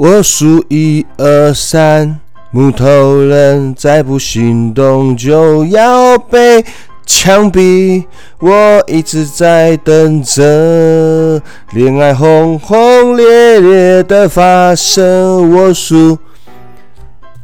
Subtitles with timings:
[0.00, 2.20] 我数一二三，
[2.52, 6.64] 木头人再不行动就要被
[7.04, 8.04] 枪毙。
[8.38, 15.50] 我一直在等着恋爱轰轰烈烈的发生。
[15.50, 16.16] 我数，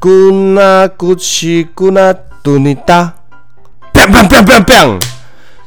[0.00, 3.14] 咕那咕奇咕那嘟你哒
[3.92, 5.13] ，bang bang bang bang bang。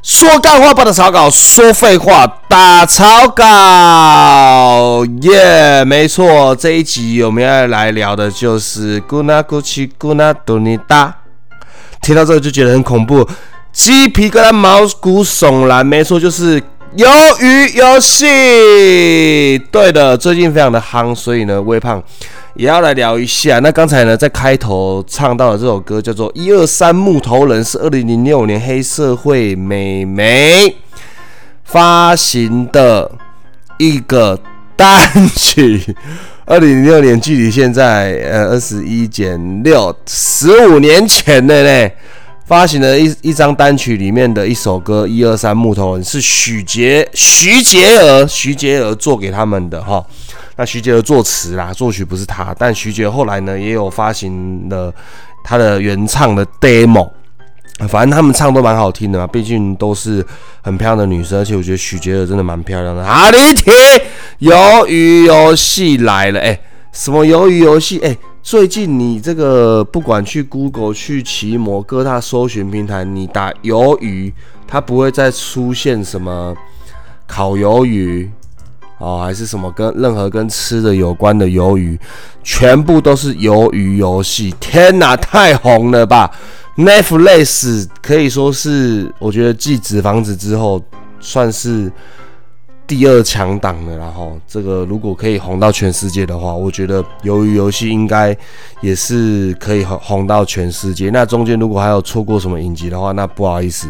[0.08, 5.06] 说干话不打草稿，说废话打草稿。
[5.22, 11.14] 耶，没错，这一集我们要来聊的就是咕那咕奇咕那嘟尼哒。
[12.02, 13.28] 听到这个就觉得很恐怖，
[13.74, 15.86] 鸡皮疙瘩毛骨悚然。
[15.86, 16.62] 没错，就是
[16.96, 19.60] 鱿鱼游戏。
[19.70, 22.02] 对的，最近非常的夯，所以呢，微胖。
[22.58, 23.60] 也要来聊一下。
[23.60, 30.76] 那刚才呢，在开头唱到的这首歌叫做《一二三木头人》，是二零零六年黑社会美眉
[31.64, 33.12] 发行的
[33.78, 34.40] 一个
[34.76, 35.96] 单曲。
[36.46, 41.92] 二零零六年距离现在呃二十一减六十五年前的呢，
[42.46, 50.04] 发行的一一张单曲里面的一首歌《一二三木头人》是许杰徐杰儿徐杰儿做给他们的哈。
[50.58, 54.92] 那徐杰的作词啦，作曲不是他，但徐杰后来呢也有发行了
[55.44, 57.08] 他的原唱的 demo，
[57.88, 60.26] 反正他们唱都蛮好听的嘛，毕竟都是
[60.62, 63.06] 很漂亮的女生，而且我觉得徐杰的真的蛮漂亮的。
[63.06, 63.74] 好，李铁，
[64.40, 66.60] 鱿鱼游戏来了，哎，
[66.92, 68.00] 什么鱿鱼游戏？
[68.00, 74.34] 哎，最近你这个不管去 Google、去奇摩各大搜寻平台，你打鱿鱼，
[74.68, 76.56] 它不会再出现什么
[77.28, 78.32] 烤鱿鱼。
[79.00, 82.00] 哦，还是什么跟任何跟吃的有关的鱿鱼，
[82.44, 84.54] 全部都是鱿鱼游戏。
[84.60, 86.32] 天哪，太红了吧
[86.76, 90.82] ！Netflix 可以说是我觉得继《纸房子》之后
[91.20, 91.92] 算是
[92.88, 93.96] 第二强档的。
[93.98, 98.36] 然后这个如果可以红到全世界的话，我觉得鱿鱼游戏应该
[98.82, 101.12] 也是可以红红到全世界。
[101.12, 103.88] 那中间如果还有错过什么影集的话，那不好意思。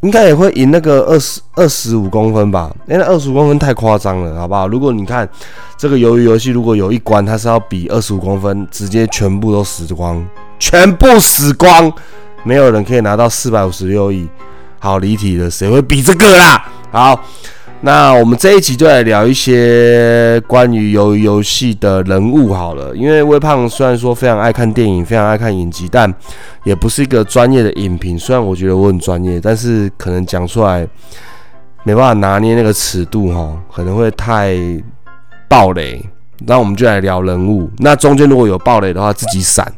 [0.00, 2.70] 应该也会赢那个二十二十五公分吧？
[2.88, 4.68] 因为二十五公分太夸张了，好不好？
[4.68, 5.28] 如果你看
[5.76, 10.24] 这个鱿鱼游戏，如果有一关它是要比二十五公分，直接全部都死光，
[10.58, 11.92] 全部死光，
[12.44, 14.28] 没有人可以拿到四百五十六亿。
[14.78, 16.64] 好离题了，谁会比这个啦？
[16.92, 17.20] 好。
[17.80, 26.12] 那我们这一集就来聊一些关于游游戏的人物好了，因为微胖虽然说非常爱看电影，非常爱看影集，但
[26.64, 28.18] 也不是一个专业的影评。
[28.18, 30.86] 虽然我觉得我很专业，但是可能讲出来
[31.84, 34.56] 没办法拿捏那个尺度哈，可能会太
[35.48, 36.04] 暴雷。
[36.46, 37.70] 那我们就来聊人物。
[37.78, 39.72] 那中间如果有暴雷的话，自己闪。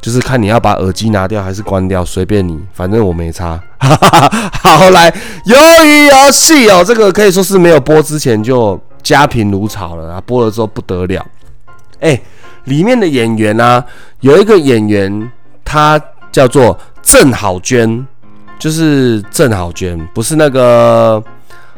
[0.00, 3.60] 就是看你要把耳机拿掉还是关掉，随便你，反正我没差。
[3.78, 5.10] 好，来
[5.46, 11.26] 鱿鱼游戏哦，这个可以说是没有播之前就家贫如潮了啊，播了之后不得了。
[12.00, 12.20] 哎，
[12.64, 13.84] 里面的演员呢，
[14.20, 15.30] 有一个演员，
[15.64, 16.00] 他
[16.32, 18.06] 叫做郑好娟，
[18.58, 21.22] 就是郑好娟，不是那个。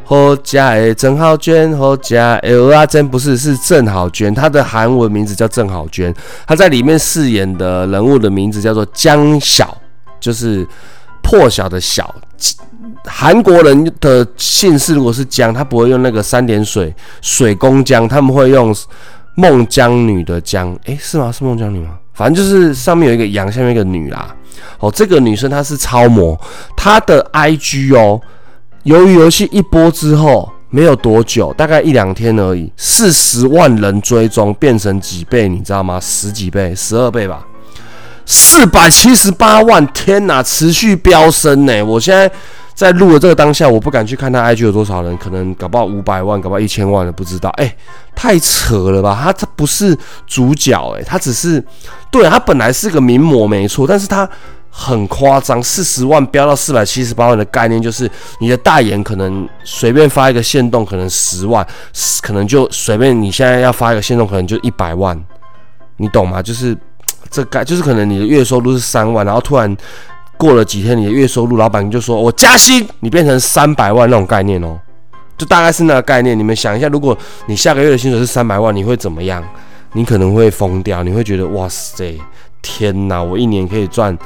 [0.05, 6.15] 何家诶，郑浩娟，何家诶，啊，真不是是郑好娟，她的韩文名字叫郑好娟，
[6.47, 9.77] 她在里面饰演的人物的名字叫做江晓，
[10.21, 10.67] 就是
[11.23, 12.15] 破晓的晓。
[13.05, 18.75] 韩国人的姓氏如果是江，他不会用那个三点水水宫江，他们会用
[19.35, 21.33] 孟姜女的姜，诶，是吗？
[21.33, 21.99] 是孟姜女吗？
[22.13, 24.35] 反正就是上面有一个羊，下面一个女啦。
[24.79, 26.39] 哦，这个女生她是超模，
[26.77, 28.21] 她的 IG 哦。
[28.85, 36.01] 由于游戏一播之后没有多久，大概一两天而已，四十万人追踪变成几倍，你知道吗？
[36.01, 37.47] 十几倍，十二倍吧，
[38.25, 39.87] 四百七十八万！
[39.89, 41.83] 天哪，持续飙升呢！
[41.85, 42.29] 我现在
[42.75, 47.51] 在录的这个当下，我不敢去看他 IG 有多少人，可能搞不好五百万，搞不好一千万了，不知道。
[47.51, 47.77] 哎，
[48.17, 49.21] 太扯了吧？
[49.23, 51.63] 他他不是主角，哎，他只是，
[52.11, 54.29] 对他本来是个名模，没错，但是他。
[54.75, 58.11] 很夸张，四十万飙到四百七十八万的概念，就是
[58.41, 61.65] 你的代言可能随便发一个限动，可能十万，
[62.23, 65.23] 可能就随便你现在要发一个限动，可能就一百万，
[65.99, 66.43] 你懂吗？
[66.43, 66.75] 就是
[67.31, 69.77] 这概，就是可能你的月收入是三万，然后突然
[70.39, 74.81] 过了几天，你的月收入，老板就说我加薪，你变成三百万那种概念哦，
[75.37, 76.37] 就大概是那个概念。
[76.37, 77.17] 你们想一下，如果
[77.47, 79.45] 你下个月的薪水是三百万，你会怎么样？
[79.93, 82.19] 你可能会疯掉，你会觉得哇塞，
[82.63, 84.17] 天哪，我一年可以赚。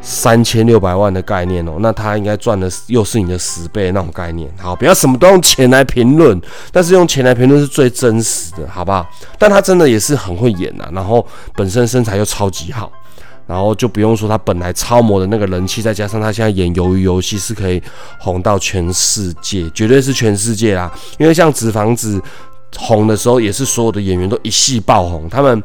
[0.00, 4.50] 三千六百万的概念哦，那他应该赚的又是你的十倍那种概念。
[4.58, 6.40] 好，不要什么都用钱来评论，
[6.70, 9.08] 但是用钱来评论是最真实的，好不好？
[9.38, 12.90] 但他真的也是很会演呐，然后本身身材又超级好，
[13.46, 17.82] 然后就不用说他本来超模的那个人气，再加上他现在演鱿鱼游戏是可以
[18.18, 20.92] 红到全世界，绝对是全世界啦。
[21.18, 22.20] 因为像纸房子。
[22.78, 25.26] 红的时候，也是所有的演员都一系爆红。
[25.30, 25.62] 他们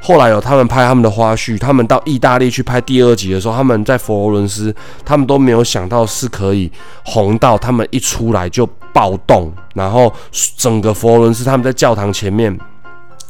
[0.00, 4.74] 后来有他们拍他们的花絮，他们到意大利去拍第二集的时候，他们在佛罗伦斯，
[5.04, 6.70] 他们都没有想到是可以
[7.04, 10.12] 红到他们一出来就暴动，然后
[10.56, 12.56] 整个佛罗伦斯他们在教堂前面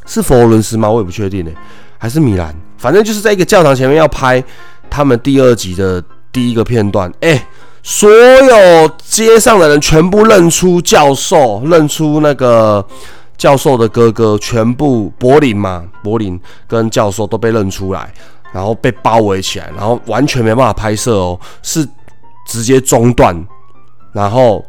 [0.06, 0.91] 是佛罗伦斯吗？
[0.91, 1.50] 我也不确定呢，
[1.97, 2.55] 还是米兰？
[2.76, 4.43] 反正就是在一个教堂前面要拍
[4.91, 7.47] 他们第二集的第一个片段，哎。
[7.81, 12.85] 所有街上的人全部认出教授，认出那个
[13.38, 18.12] 教授的哥哥，全部柏林嘛，柏林跟教授都被认出来，
[18.52, 21.88] 然后被包围起来，然后完全没办法拍摄哦，是
[22.46, 23.46] 直接中断，
[24.12, 24.64] 然后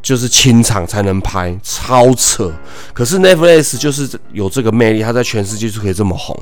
[0.00, 2.50] 就是清场才能拍，超扯。
[2.94, 6.34] 可是 Netflix 就是有这个魅力，它在全世界就可以这么红，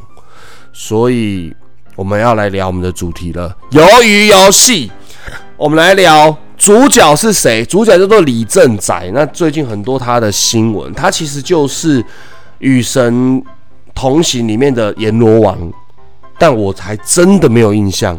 [0.73, 1.53] 所以
[1.97, 4.93] 我们要来聊我们的主题了，鱿鱼游戏。
[5.57, 7.65] 我们来聊主角是谁？
[7.65, 9.11] 主角叫做李正宰。
[9.13, 12.03] 那最近很多他的新闻，他其实就是
[12.59, 13.43] 《与神
[13.95, 15.57] 同行》里面的阎罗王，
[16.39, 18.19] 但我还真的没有印象。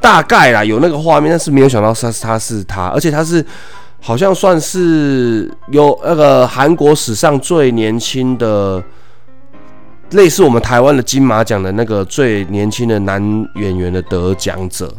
[0.00, 3.44] 大概啦，有那个画面，但是没有想到他是他是他，而且他是
[4.00, 8.82] 好像算是有那个韩国史上最年轻的，
[10.10, 13.22] 类似我们台湾的金马奖的那个最年轻的男
[13.56, 14.92] 演员的得奖者。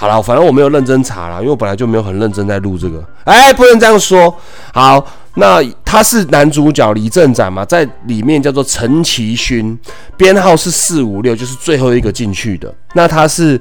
[0.00, 3.04] 好了，反正我没有认真查了，因为我本来就没有很认真在录这个。
[3.24, 4.34] 哎，不能这样说。
[4.72, 9.78] 好，那他是男主角李正展嘛，在里面叫做陈其勋，
[10.16, 12.74] 编号是四五六，就是最后一个进去的。
[12.94, 13.60] 那他是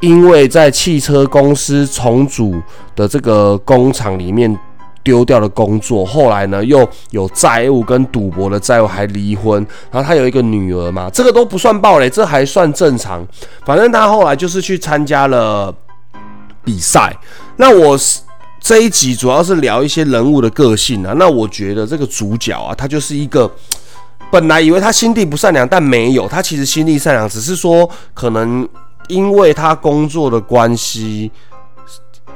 [0.00, 2.58] 因为在汽车公司重组
[2.96, 4.58] 的这个工厂里面。
[5.04, 9.64] 丢掉了工作，后来呢又有债务跟赌博的债务，还离婚。
[9.90, 13.24] 然后他有一个女儿嘛，这个都不算暴雷，这还算正常。
[13.66, 15.72] 反正他后来就是去参加了
[16.64, 17.14] 比赛。
[17.56, 17.98] 那我
[18.58, 21.12] 这一集主要是聊一些人物的个性啊。
[21.18, 23.48] 那我觉得这个主角啊，他就是一个
[24.32, 28.66] 本来以为他心地不善良，但没有，他其实心地善良，只是说可能
[29.08, 31.30] 因为他工作的关系。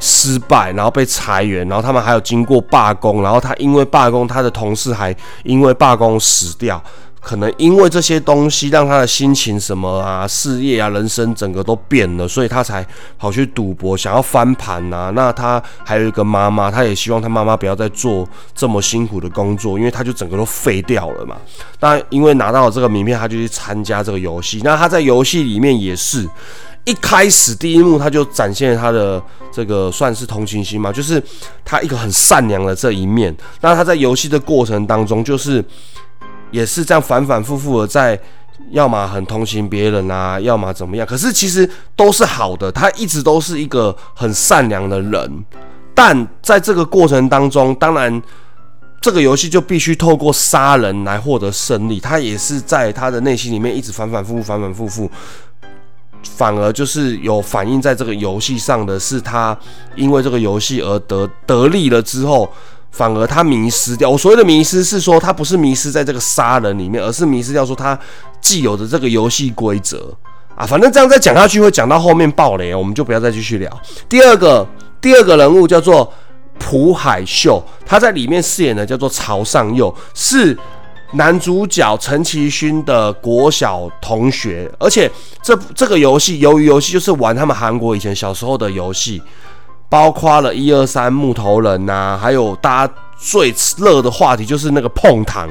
[0.01, 5.15] 失败，然后被裁员，然后他们还有经过罢工，然后他因为罢工，他的同事还
[5.45, 6.83] 因为罢工死掉，
[7.21, 12.87] 可能因为这些东西让他的心情什么啊，事业啊，人生整个都变了，所以他才
[13.19, 15.11] 跑去赌博，想要翻盘呐。
[15.15, 21.37] 那他还有一个妈妈，他也希望他妈妈不要再做这么辛苦的工作，因为他就整个都废掉了嘛。
[21.81, 24.61] 那因为拿到了这个名片，他就去参加这个游戏。
[24.63, 26.29] 那他在游戏里面也是。
[26.89, 31.23] 一开始第一幕他就展现他的这个算是同情心嘛，就是
[31.63, 33.37] 他一个很善良的这一面。
[33.61, 35.63] 那他在游戏的过程当中，就是
[36.51, 38.19] 也是这样反反复复的在，
[38.71, 41.07] 要么很同情别人啊，要么怎么样。
[41.07, 45.45] 可是其实都是好的，他一直都是一个很善良的人。
[45.95, 48.23] 但在这个过程当中，当然
[49.03, 52.01] 这个游戏就必须透过杀人来获得胜利。
[52.01, 55.11] 他也是在他的内心里面一直反反复复，反反复复。
[56.23, 59.57] 反而就是有反映在这个游戏上的是他
[59.97, 62.51] 因为这个游戏而得得利了之后，
[62.91, 64.11] 反而他迷失掉。
[64.11, 67.99] 我所谓的迷失是说他不是迷失在这个杀人里面，而是迷失掉说他
[68.41, 70.13] 既有的这个游戏规则
[70.55, 70.67] 啊。
[70.67, 73.81] 反正这样再讲下去会讲到后面爆雷，我们就不要再继续聊。
[74.09, 74.67] 第二个
[75.01, 76.13] 第二个人物叫做
[76.59, 80.57] 朴海秀，他在里面饰演的叫做朝尚佑，是。
[81.13, 85.11] 男主角陈其勋的国小同学，而且
[85.43, 89.23] 这这个游戏由于游戏就是玩他们韩国以前小时候的游戏，
[89.89, 95.49] 包括了一二三木头人呐，还有大家最热的话题就是那个碰糖。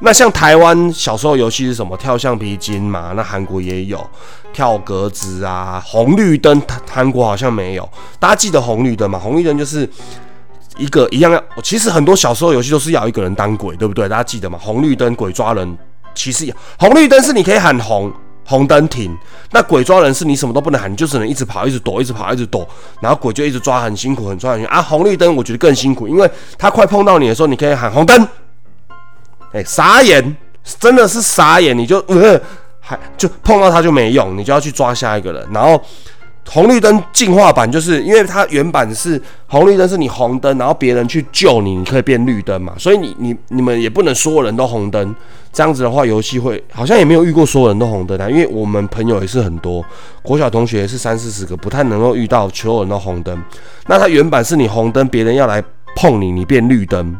[0.00, 1.96] 那像台湾小时候游戏是什么？
[1.96, 3.12] 跳橡皮筋嘛。
[3.16, 4.06] 那韩国也有
[4.52, 7.88] 跳格子啊，红绿灯，韩国好像没有。
[8.18, 9.18] 大家记得红绿灯吗？
[9.18, 9.88] 红绿灯就是。
[10.80, 14.08] 一个一样要，其实很多小时候游戏都是要一个人当鬼，对不对？
[14.08, 14.58] 大家记得吗？
[14.60, 15.78] 红绿灯鬼抓人，
[16.14, 18.10] 其实红绿灯是你可以喊红
[18.46, 19.14] 红灯停，
[19.52, 22.66] 那鬼抓人是你什么都不能喊，你就只能一直跑，一直躲，一直跑，一直躲，
[23.00, 24.80] 然后鬼就一直抓，很辛苦，很抓很啊。
[24.80, 28.26] 红绿灯我觉得更辛苦，因为他快碰到你的时候，你可以喊红灯，
[29.52, 30.36] 哎，傻眼，
[30.80, 32.40] 真的是傻眼，你就呃，
[32.80, 35.80] 还就碰到他就没用，你就要去抓下一个人，然后。
[36.52, 42.72] 红绿灯进化版就是因为它原版是红绿灯，是你红灯，然后别人去救你，你可以变绿灯嘛。
[42.76, 45.14] 所以你你你们也不能所有人都红灯，
[45.52, 48.28] 这样子的话游戏会好像也没有遇过所有人都红灯啊。
[48.28, 49.84] 因为我们朋友也是很多，
[50.22, 53.40] 国小同学也是三四十个，不太能够遇到所有人都红灯。
[53.86, 55.62] 那它原版是你红灯，别人要来
[55.94, 57.16] 碰你，你变绿灯。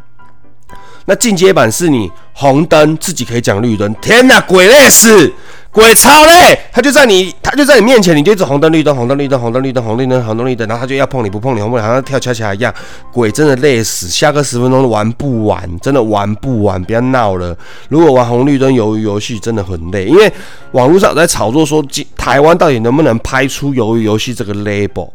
[1.07, 3.95] 那进阶版是你红灯，自己可以讲绿灯。
[4.03, 5.33] 天哪，鬼累死！
[5.73, 12.75] 鬼超累，他就在你，他就在你面前，你就一直红灯绿灯，红灯绿灯，红灯绿灯，红绿灯，红灯绿灯，然后他就要碰你不碰你，红不好像跳恰恰一样。
[13.13, 17.57] 鬼真的累死，下个十分钟都玩不完，真的玩不完，不要闹了。
[17.89, 20.33] 如果玩红绿灯鱿鱼游戏真的很累，因为
[20.73, 21.81] 网络上在炒作说，
[22.17, 25.09] 台湾到底能不能拍出鱿鱼游戏这个 label，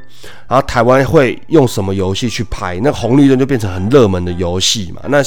[0.47, 2.79] 然后台湾会用什么游戏去拍？
[2.83, 5.01] 那红绿灯就变成很热门的游戏嘛。
[5.09, 5.21] 那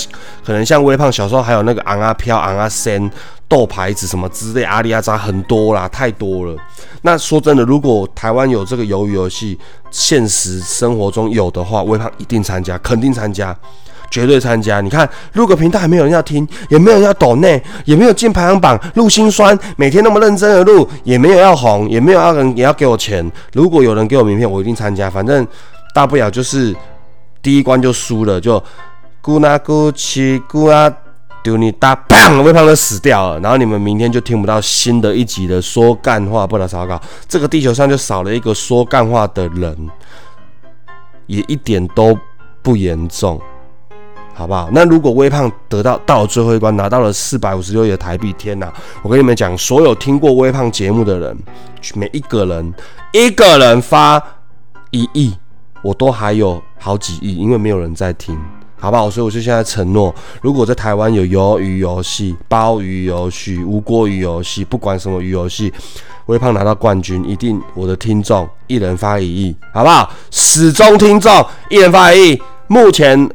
[0.44, 3.10] 可能像微胖小时候还有那个昂啊飘昂啊森。
[3.48, 6.54] 斗牌子什么之类，阿里阿扎很多啦，太多了。
[7.00, 9.58] 那说真的，如果台湾有这个鱿鱼游戏，
[9.90, 13.56] 现实生活中有的话，微胖一定参加，肯定参加，
[14.10, 14.80] 绝对参加。
[14.80, 23.30] 你看，录个频道还没有人要听，也没有人要抖内，也没有进排行榜，录心酸，每天那么认真的录，也没有要红，也没有要人也要给我钱。
[23.52, 25.08] 如果有人给我名片，我一定参加。
[25.08, 25.46] 反正
[25.94, 26.74] 大不了就是
[27.42, 28.62] 第一关就输了，就
[29.22, 30.92] 咕啦咕七咕啦。
[31.40, 32.42] 丢你大，胖！
[32.44, 37.00] 微胖就死掉了，然后你们明天就听不到新的一集的说干话，不能烧稿。
[37.28, 39.88] 这个地球上就少了一个说干话的人，
[41.26, 42.18] 也一点都
[42.60, 43.40] 不严重，
[44.38, 44.70] 好不好？
[44.72, 48.72] 那如果微胖得到到了最后一关，拿到了四百五十六亿的台币，天哪！
[49.02, 51.36] 我跟你们讲，所有听过微胖节目的人，
[51.96, 52.72] 每一个人
[53.12, 54.22] 一个人发
[54.92, 55.36] 一亿，
[55.82, 58.38] 我都还有好几亿，因为没有人在听。
[58.80, 59.10] 好不好？
[59.10, 65.72] 所以我就现在承诺，如果在台湾有鱿鱼游戏、鲍鱼游戏、无锅鱼游戏，不管什么鱼游戏，
[66.26, 70.08] 微胖拿到冠军，一定我的听众一人发一亿，好不好？
[70.30, 72.42] 始终听众一人发一亿。
[72.68, 73.28] 目前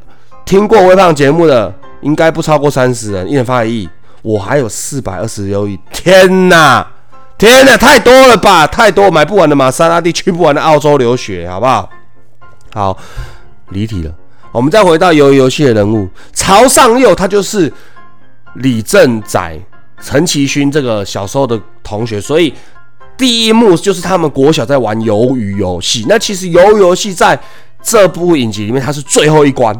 [0.44, 1.72] 听过微胖节目的
[2.02, 3.88] 应该不超过三十人，一人发一亿。
[4.22, 6.86] 我还有四百二十六亿，天哪，
[7.36, 8.66] 天哪，太多了吧？
[8.66, 11.90] 太多，买不完的玛莎拉蒂，去不完的澳洲留学，好不好？
[12.72, 12.98] 好，
[13.68, 14.10] 离题了。
[14.50, 17.70] 我们再回到鱿鱼游戏的人物曹尚佑，他就是
[18.54, 19.58] 李正宰、
[20.00, 22.54] 陈其勋这个小时候的同学，所以
[23.18, 26.06] 第一幕就是他们国小在玩鱿鱼游戏。
[26.08, 27.38] 那其实鱿鱼游戏在
[27.82, 29.78] 这部影集里面，它是最后一关，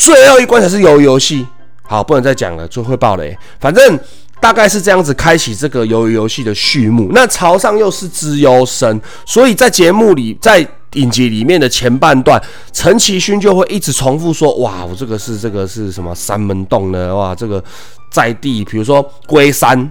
[0.00, 1.46] 最后一关才是鱿鱼游戏。
[1.82, 3.36] 好，不能再讲了，就会爆雷。
[3.58, 3.98] 反正
[4.40, 7.10] 大概是这样子开启这个鱿鱼游戏的序幕。
[7.12, 10.66] 那朝上又是资优生，所以在节目里在。
[10.94, 12.42] 影集里面的前半段，
[12.72, 17.14] 陈其勋就会一直重复说：“哇，我这个是这个是什么三门洞呢？
[17.14, 17.62] 哇，这个
[18.10, 19.88] 在地，比如说龟山，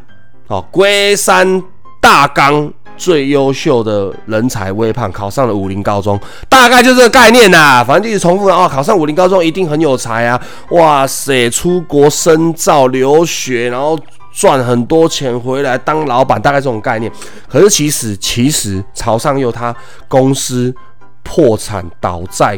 [0.47, 1.63] 哦，龟山
[2.01, 7.83] 大纲最优秀的人才微胖考上了武林高中，大概就这个概念呐。
[7.83, 10.39] 反正一直重复啊，考上武林高中一定很有才啊！
[10.69, 13.97] 哇塞，出国深造留学，然后。”
[14.31, 17.11] 赚很多钱回来当老板，大概这种概念。
[17.49, 19.75] 可是其实，其实曹尚佑他
[20.07, 20.73] 公司
[21.23, 22.57] 破产倒债、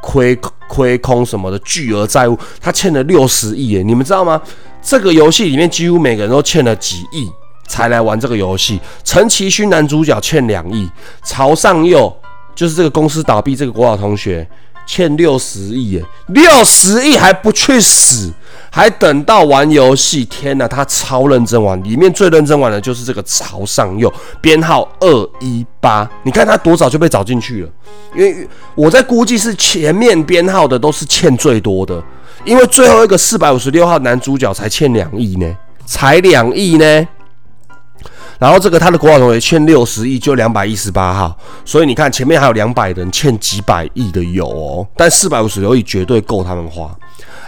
[0.00, 0.36] 亏
[0.66, 3.82] 亏空什么的巨额债务，他欠了六十亿耶！
[3.84, 4.40] 你们知道吗？
[4.80, 7.30] 这个游戏里面几乎每个人都欠了几亿
[7.66, 8.80] 才来玩这个游戏。
[9.04, 10.88] 陈其勋男主角欠两亿，
[11.24, 12.14] 朝尚佑
[12.54, 14.46] 就是这个公司倒闭这个国小同学
[14.86, 16.04] 欠六十亿耶！
[16.28, 18.32] 六十亿还不去死！
[18.70, 26.08] 还等到玩游戏，天哪，他超认真玩，里面最认真玩的就是这个朝尚佑，编号二一八。
[26.22, 27.68] 你看他多早就被找进去了，
[28.16, 32.02] 因为我在估计是前面编号的都是欠最多的，
[32.44, 37.08] 因为最后一个四百五十六号男主角才欠两亿呢，才两亿呢。
[38.42, 46.90] 然后这个他的国宝同学欠六十亿，就两百一十八号，所以你看前面还有两百人欠几百亿的有哦，但四百五十六亿绝对够他们花。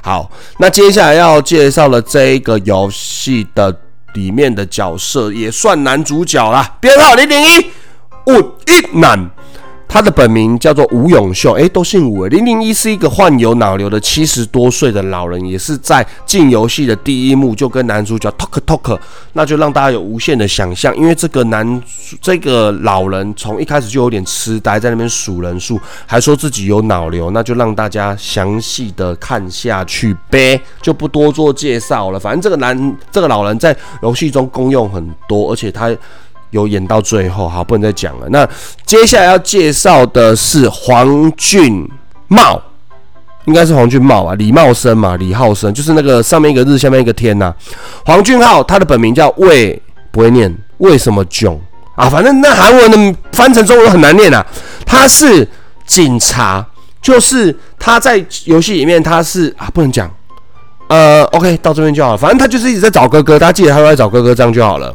[0.04, 3.76] 好，那接下来要介绍的这一个游戏的
[4.12, 7.66] 里面的角色也算男主角啦，编号零零一，
[8.26, 9.28] 五一男。
[9.94, 12.26] 他的本名叫做吴永秀，诶，都姓吴。
[12.26, 18.98] 零零一是一个患有脑瘤的七十多岁的老人，也是在进游戏的第一幕就跟男主角 talk talk，
[19.34, 20.92] 那就让大家有无限的想象。
[20.96, 21.80] 因为这个男
[22.20, 32.18] 这个老人从一开始就有点痴呆，在那边数人数，还说自己有脑瘤，那就让大家详细的看下去呗，就不多做介绍了。
[32.18, 35.96] 反正这个男这个老人在游戏中功用很多，而且他。
[36.54, 38.28] 有演到最后，好，不能再讲了。
[38.30, 38.48] 那
[38.86, 41.86] 接下来要介绍的是黄俊
[42.28, 42.62] 茂，
[43.46, 47.52] 应该是黄俊茂啊，李茂生嘛，李浩生，就是那个上面一个日，下面一个天呐。
[48.06, 49.82] 黄俊浩，他的本名叫魏，
[50.12, 51.60] 不会念，为什么囧
[51.96, 52.08] 啊？
[52.08, 54.46] 反正那韩文的翻成中文很难念啊。
[54.86, 55.46] 他是
[55.84, 56.64] 警察，
[57.02, 60.08] 就是他在游戏里面他是啊，不能讲。
[60.86, 62.16] 呃，OK，到这边就好了。
[62.16, 64.94] 反正他就是一直在找哥哥，大家记得他都在找哥哥，这样就好了。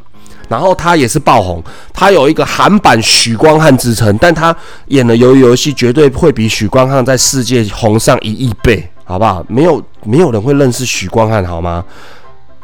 [0.50, 1.64] 然后他也是爆红，
[1.94, 4.54] 他有一个韩版许光汉之称，但他
[4.88, 9.46] 演的鱿鱼游戏绝对会比许光汉在世界红上一亿倍，好不好？
[9.48, 11.86] 没有没有人会认识许光汉，好吗？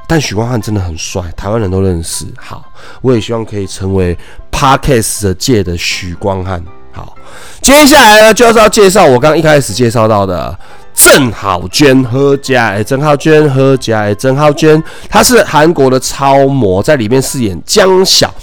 [0.08, 2.25] 但许光汉真的很帅，台湾人都认识。
[2.38, 2.63] 好，
[3.01, 4.18] 我也希望可以成为
[4.51, 6.63] Parkes 界的许光汉。
[6.92, 7.15] 好，
[7.62, 10.58] 接下来呢就是要介绍我刚一开始介绍到的
[10.96, 18.34] 郑好娟和家哎，郑好娟和家哎，郑好娟，她是韩国的超模，在里面饰演江晓，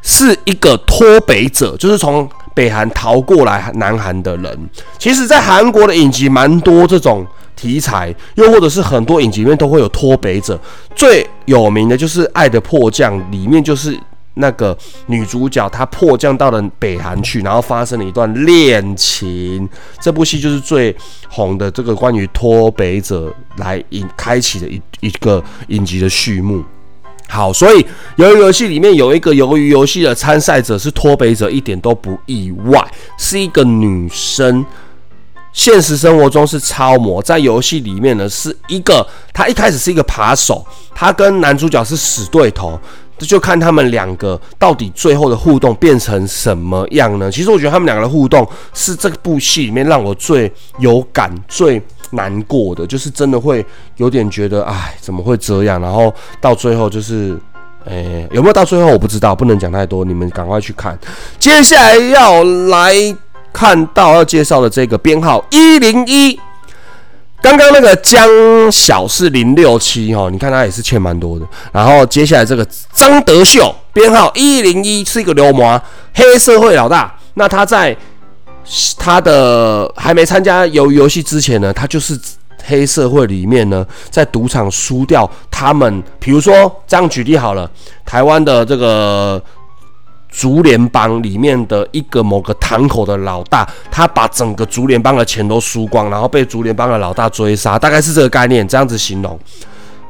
[0.00, 4.70] 是一个脱北者，就是从北韩逃过来南韩的人。
[4.98, 7.26] 其实，在韩国的影集蛮多这种。
[7.60, 10.56] 题材，又或者是很多影集里面都会有脱北者，
[10.94, 13.98] 最有名的就是《爱的迫降》，里面就是
[14.38, 14.76] 那个
[15.06, 19.68] 女主角她迫降到了北韩去，然后发生了一段恋情。
[20.00, 20.94] 这部戏就是最
[21.28, 26.64] 红的这个关于脱北者来引开启的一一个影集的序幕。
[27.28, 27.84] 好，所以
[28.16, 32.82] 鱿鱼游戏里面有一个鱿鱼游戏的参赛者是脱北者，一点都不意外，
[33.18, 34.64] 是一个女生。
[35.52, 40.64] 现实生活中是超模，在游戏里面呢是一个，她一开始是一个扒手，
[40.94, 42.78] 她跟男主角是死对头，
[43.18, 47.30] 这就看他们两个到底最后的互动变成什么样呢？
[47.30, 51.82] 其实我觉得他们两个的互动是这部戏里面让我最有感、最
[52.12, 53.64] 难过的，就是真的会
[53.96, 55.80] 有点觉得，哎，怎么会这样？
[55.80, 57.38] 然后到最后就是，
[57.84, 60.98] 哎，有没有到最后我不知道，不能讲太多，你们赶快去看。
[61.38, 63.16] 接下来要来。
[63.50, 66.38] 看到要介绍的这个编号一零一，
[67.40, 68.28] 刚刚那个江
[68.70, 71.46] 小是零六七哈，你看他也是欠蛮多的。
[71.72, 75.80] 然后接下来这个张德秀编号一零一是一个流氓
[76.14, 77.14] 黑社会老大。
[77.34, 77.96] 那他在
[78.98, 82.18] 他的还没参加游游戏之前呢，他就是
[82.64, 86.02] 黑社会里面呢，在赌场输掉他们。
[86.18, 87.70] 比如说这样举例好了，
[88.04, 89.42] 台湾的这个。
[90.28, 99.38] 竹联帮里面的一个某个堂口的老大，他把整个竹联帮的钱都输光，然后被竹联帮的老大追杀，大概是这个概念，这样子形容。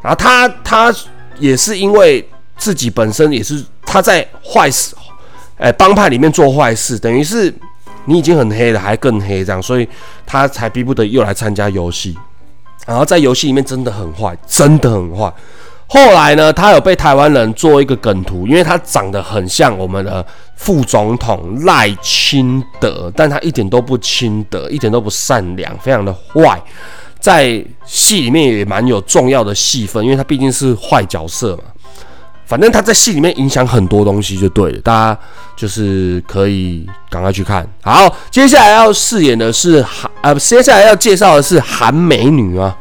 [0.02, 0.94] 然后他他
[1.38, 4.94] 也是因为自己本身也是他在坏事，
[5.56, 7.52] 哎，帮派里面做坏事，等于是
[8.04, 9.88] 你已经很黑了，还更黑这样，所以
[10.26, 12.16] 他才逼不得已又来参加游戏。
[12.87, 15.32] 然后在游戏里面真的很坏，真的很坏。
[15.90, 20.24] 后来呢，他有被台湾人做一个梗图，因为他长得很像我们的
[20.54, 26.62] 副总统赖清德，但他一点都不清德，一点都不善良，非常的坏，
[27.18, 31.62] 在戏里面也蛮有重要的戏份，因为他毕竟是坏角色嘛。
[32.49, 35.21] 反正他在戏里面影响很多东西就对了，大家
[35.54, 37.69] 就是可以赶快去看。
[37.82, 42.75] 好，接下来要饰演的是韩，呃，接下来要介绍的是韩美女啊。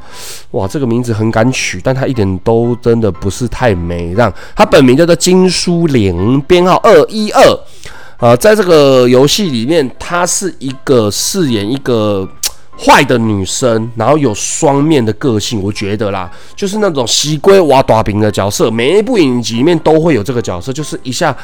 [0.52, 4.14] 哇，这个名字很敢取，但她一点都真的不是太美。
[4.14, 7.60] 让她本名叫做金淑玲，编号二一二。
[8.16, 12.26] 啊，在这个游戏里面，她是一个饰演一个。
[12.80, 21.36] 坏的女生，然后有双面的个性，我觉得啦，就是那种西龟挖大饼的角色，每一部影集里面都会有这个角色，就是一下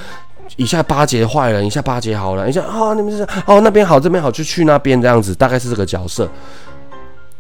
[0.58, 6.30] 一下巴结坏人，一下巴结好人，一下啊你们是哦那边好这边好就去那边这样子，大概是这个角色。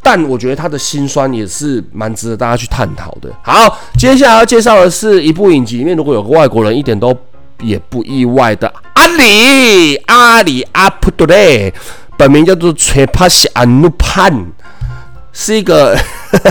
[0.01, 3.29] 但我觉得他的心酸也是蛮值得大家去探讨的。
[3.41, 7.15] 好，接下来要介绍的是一部影集里面，如果有个外国人，一点都
[7.61, 11.73] 也不意外的阿里阿里阿普多雷。
[12.17, 14.33] 本名叫做崔帕西安努潘，
[15.31, 15.97] 是一个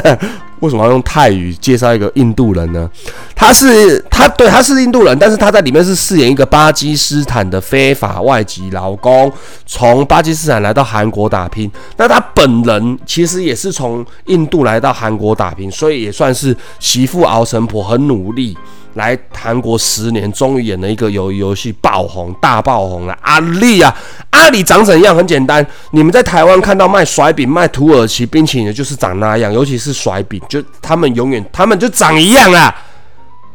[0.60, 2.88] 为什么要用泰语介绍一个印度人呢？
[3.34, 9.32] 他是他对他是印度人，但是他在里面是饰演一个巴基斯坦的非法外籍劳工，
[9.66, 11.68] 从巴基斯坦来到韩国打拼。
[11.96, 18.56] 那他本人其实也是从印度来到韩国打拼，所以也算是媳妇熬成婆，很努力。
[18.94, 23.18] 来韩国十年，终于演了一个游游戏爆红，大爆红了。
[23.22, 23.94] 阿里啊，
[24.30, 25.16] 阿里长怎样？
[25.16, 29.52] 很简单，你们在台湾看到卖甩饼、卖土耳其冰淇淋的，就是长那样。
[29.52, 32.74] 尤其是甩饼，就他们永远，他们就长一样啊。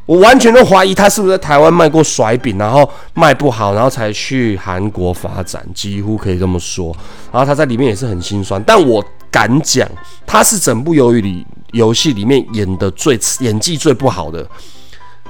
[0.06, 6.96] 我完全都怀疑他是不是在台湾卖过甩饼，然后卖不好，然后才去韩国发展，几乎可以这么说。
[7.30, 9.86] 然后他在里面也是很心酸，但我敢讲，
[10.26, 14.48] 他是整部鱿鱼里游戏里面演的最演技最不好的。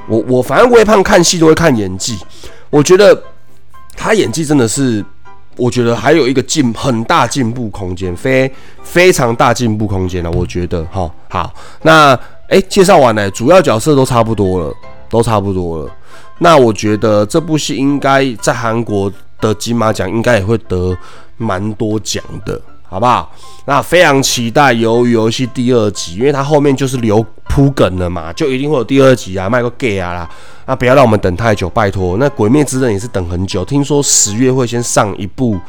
[0.07, 2.17] 我我反正微胖看戏都会看演技，
[2.69, 3.21] 我觉得
[3.95, 5.03] 他演技真的是，
[5.57, 10.31] 我觉得还有一个进很大进步空间，非非常大进步空间了。
[10.31, 12.17] 我觉得哈好，那
[12.49, 14.73] 哎介绍完了，主要角色都差不多了，
[15.09, 15.91] 都差不多了。
[16.39, 20.95] 那我觉得这部戏应该在韩国的金马奖应该也会得
[21.35, 22.61] 蛮多奖的。
[22.89, 23.31] 好不好？
[23.65, 30.29] 那非常期待《鱿鱼游戏》第二集，因为它后面就是留铺梗了嘛，就一定会有第二集啊，卖个 gay 啊啦！
[30.65, 32.17] 那，不要让我们等太久，拜托。
[32.17, 35.59] 那《鬼灭之刃》也是等很久，听说十月会先上一部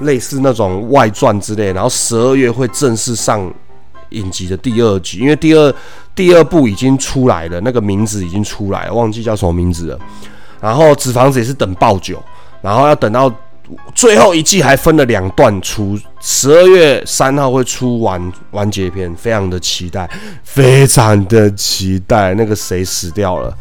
[0.00, 3.48] 类似那种外传之类，然后十二月会正式上
[4.10, 5.72] 影集的第二集，因为第二
[6.16, 9.98] 第二部已经出来了，那个名字已经出来了，忘记叫什么名字了。
[10.60, 12.20] 然后纸房子也是等爆久，
[12.60, 13.32] 然后要等到
[13.94, 20.10] 最后一季还分了两段出，十二月三号会出完完结篇，非常的期待，
[20.44, 22.34] 非常的期待。
[22.34, 23.56] 那个谁死掉了？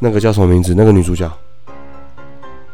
[0.00, 0.74] 那个叫什么名字？
[0.76, 1.30] 那个女主角？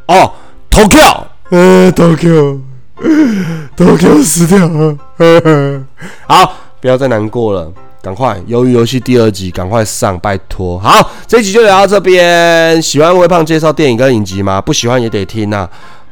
[0.06, 0.32] 哦
[0.70, 4.98] ，Tokyo，呃，Tokyo，Tokyo 死掉了。
[6.26, 7.70] 好，不要再难过了。
[8.02, 10.78] 赶快，鱿鱼游戏第二集，赶快上，拜托。
[10.78, 12.80] 好，这集就聊到这边。
[12.80, 14.58] 喜欢微胖介绍电影跟影集吗？
[14.58, 15.68] 不喜欢也得听啊。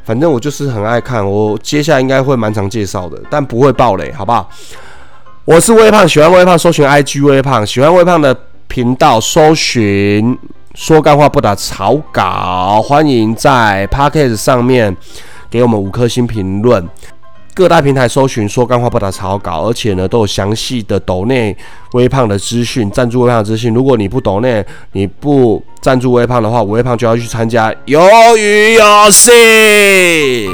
[0.09, 4.49] 反正我就是很爱看，我接下来应该会蛮常介绍的，但不会爆雷，好不好？
[5.45, 8.35] 我是微胖，喜欢微胖搜寻 IG 微胖，喜欢微胖的
[8.67, 10.35] 频道搜寻
[10.73, 14.97] 说干话不打草稿，欢迎在 Podcast 上面
[15.47, 16.89] 给我们五颗星评论。
[17.59, 21.53] 各大平台搜寻说干话不打草稿，而且呢都有详细的抖内
[21.91, 23.73] 微胖的资讯，赞助微胖的资讯。
[23.73, 30.47] 如果你不抖内，你不赞助微胖的话，微胖就要去参加鱿鱼游戏。